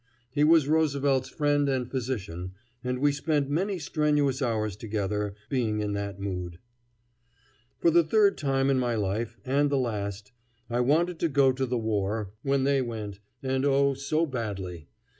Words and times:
He 0.31 0.43
was 0.43 0.67
Roosevelt's 0.67 1.29
friend 1.29 1.69
and 1.69 1.87
physician, 1.87 2.53
and 2.83 2.97
we 2.97 3.11
spent 3.11 3.51
many 3.51 3.77
strenuous 3.77 4.41
hours 4.41 4.75
together, 4.75 5.35
being 5.47 5.79
in 5.79 5.93
that 5.93 6.19
mood. 6.19 6.57
For 7.77 7.91
the 7.91 8.03
third 8.03 8.35
time 8.35 8.71
in 8.71 8.79
my 8.79 8.95
life, 8.95 9.37
and 9.45 9.69
the 9.69 9.77
last, 9.77 10.31
I 10.71 10.79
wanted 10.79 11.19
to 11.19 11.29
go 11.29 11.51
to 11.51 11.67
the 11.67 11.77
war, 11.77 12.31
when 12.41 12.63
they 12.63 12.81
went, 12.81 13.19
and 13.43 13.63
oh! 13.63 13.93
so 13.93 14.25
badly. 14.25 14.87